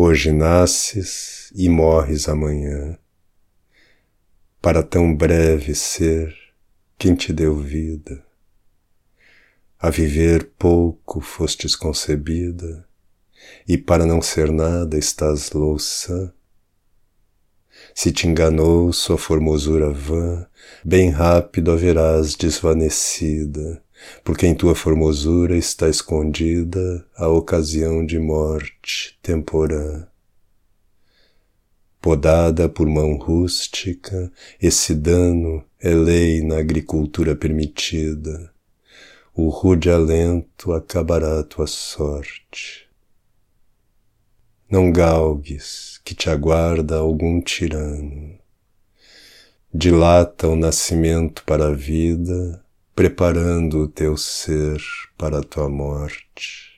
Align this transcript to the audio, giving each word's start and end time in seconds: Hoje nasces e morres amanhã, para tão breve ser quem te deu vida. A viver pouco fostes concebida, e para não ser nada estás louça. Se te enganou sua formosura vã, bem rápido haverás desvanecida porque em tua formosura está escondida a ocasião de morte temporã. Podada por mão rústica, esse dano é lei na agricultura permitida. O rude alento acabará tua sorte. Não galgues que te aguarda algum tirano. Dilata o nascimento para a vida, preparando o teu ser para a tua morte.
Hoje 0.00 0.30
nasces 0.30 1.50
e 1.56 1.68
morres 1.68 2.28
amanhã, 2.28 2.96
para 4.62 4.80
tão 4.80 5.12
breve 5.12 5.74
ser 5.74 6.32
quem 6.96 7.16
te 7.16 7.32
deu 7.32 7.56
vida. 7.56 8.24
A 9.76 9.90
viver 9.90 10.52
pouco 10.56 11.20
fostes 11.20 11.74
concebida, 11.74 12.86
e 13.66 13.76
para 13.76 14.06
não 14.06 14.22
ser 14.22 14.52
nada 14.52 14.96
estás 14.96 15.50
louça. 15.50 16.32
Se 17.92 18.12
te 18.12 18.28
enganou 18.28 18.92
sua 18.92 19.18
formosura 19.18 19.90
vã, 19.90 20.46
bem 20.84 21.10
rápido 21.10 21.72
haverás 21.72 22.36
desvanecida 22.36 23.82
porque 24.24 24.46
em 24.46 24.54
tua 24.54 24.74
formosura 24.74 25.56
está 25.56 25.88
escondida 25.88 27.06
a 27.16 27.28
ocasião 27.28 28.04
de 28.04 28.18
morte 28.18 29.18
temporã. 29.22 30.06
Podada 32.00 32.68
por 32.68 32.86
mão 32.86 33.16
rústica, 33.16 34.32
esse 34.62 34.94
dano 34.94 35.64
é 35.80 35.90
lei 35.90 36.42
na 36.42 36.58
agricultura 36.58 37.34
permitida. 37.34 38.52
O 39.34 39.48
rude 39.48 39.90
alento 39.90 40.72
acabará 40.72 41.42
tua 41.42 41.66
sorte. 41.66 42.88
Não 44.70 44.92
galgues 44.92 46.00
que 46.04 46.14
te 46.14 46.28
aguarda 46.28 46.96
algum 46.96 47.40
tirano. 47.40 48.38
Dilata 49.72 50.48
o 50.48 50.56
nascimento 50.56 51.44
para 51.44 51.68
a 51.68 51.72
vida, 51.72 52.64
preparando 52.98 53.84
o 53.84 53.88
teu 53.88 54.16
ser 54.16 54.82
para 55.16 55.38
a 55.38 55.42
tua 55.44 55.68
morte. 55.68 56.77